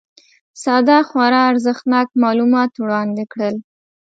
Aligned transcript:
ساده 0.63 0.97
خورا 1.09 1.41
ارزښتناک 1.51 2.07
معلومات 2.23 2.71
وړاندي 2.83 3.25
کړل 3.33 3.55